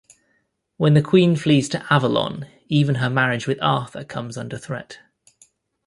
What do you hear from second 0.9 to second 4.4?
the Queen flees to Avalon, even her marriage with Arthur comes